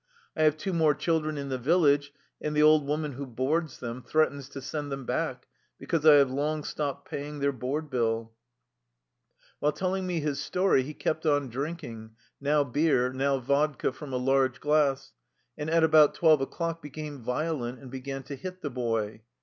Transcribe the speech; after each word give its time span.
I 0.35 0.41
have 0.41 0.57
two 0.57 0.73
more 0.73 0.95
children 0.95 1.37
in 1.37 1.49
the 1.49 1.59
village, 1.59 2.11
and 2.41 2.55
the 2.55 2.63
old 2.63 2.87
woman 2.87 3.11
who 3.11 3.27
boards 3.27 3.79
them 3.79 4.01
threatens 4.01 4.49
to 4.49 4.59
send 4.59 4.91
them 4.91 5.05
back 5.05 5.45
because 5.77 6.07
I 6.07 6.15
have 6.15 6.31
long 6.31 6.63
stopped 6.63 7.07
paying 7.07 7.37
their 7.37 7.51
board 7.51 7.91
bill." 7.91 8.33
While 9.59 9.73
telling 9.73 10.07
me 10.07 10.19
his 10.19 10.39
story, 10.41 10.81
he 10.81 10.95
kept 10.95 11.27
on 11.27 11.49
drink 11.49 11.83
ing, 11.83 12.15
now 12.39 12.63
beer, 12.63 13.13
now 13.13 13.37
vodka 13.37 13.91
from 13.93 14.11
a 14.11 14.17
large 14.17 14.59
glass, 14.59 15.13
and 15.55 15.69
at 15.69 15.83
about 15.83 16.15
twelve 16.15 16.41
o'clock 16.41 16.81
became 16.81 17.19
violent, 17.19 17.79
and 17.79 17.91
be 17.91 17.99
gan 18.01 18.23
to 18.23 18.35
hit 18.35 18.61
the 18.63 18.71
boy. 18.71 19.21